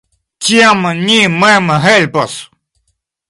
[0.45, 2.33] Tiam ni mem helpos!